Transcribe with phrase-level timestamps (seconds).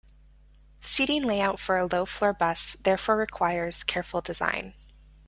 [0.79, 4.73] Seating layout for a low-floor bus therefore requires careful design.